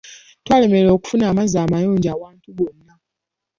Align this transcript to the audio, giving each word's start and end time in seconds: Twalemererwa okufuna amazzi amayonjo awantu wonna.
Twalemererwa 0.45 0.93
okufuna 0.97 1.23
amazzi 1.31 1.55
amayonjo 1.65 2.07
awantu 2.15 2.47
wonna. 2.57 2.93